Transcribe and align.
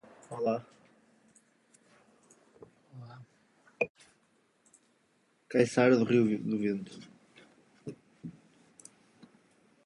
Caiçara 5.49 5.95
do 5.95 6.03
Rio 6.05 6.39
do 6.39 6.57
Vento 6.57 6.99